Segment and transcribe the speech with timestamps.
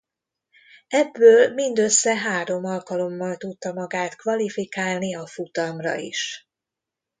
[0.87, 6.47] Ebből mindössze három alkalommal tudta magát kvalifikálni a futamra is.